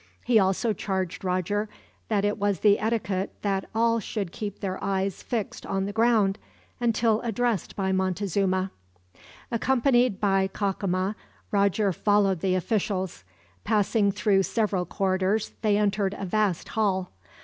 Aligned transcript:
He 0.25 0.39
also 0.39 0.73
charged 0.73 1.23
Roger 1.23 1.69
that 2.07 2.25
it 2.25 2.39
was 2.39 2.61
the 2.61 2.79
etiquette 2.79 3.35
that 3.43 3.69
all 3.75 3.99
should 3.99 4.31
keep 4.31 4.59
their 4.59 4.83
eyes 4.83 5.21
fixed 5.21 5.63
on 5.63 5.85
the 5.85 5.93
ground, 5.93 6.39
until 6.79 7.21
addressed 7.21 7.75
by 7.75 7.91
Montezuma. 7.91 8.71
Accompanied 9.51 10.19
by 10.19 10.47
Cacama, 10.47 11.13
Roger 11.51 11.93
followed 11.93 12.39
the 12.39 12.55
officials. 12.55 13.23
Passing 13.63 14.11
through 14.11 14.41
several 14.41 14.87
corridors 14.87 15.51
they 15.61 15.77
entered 15.77 16.15
a 16.17 16.25
vast 16.25 16.69
hall. 16.69 17.11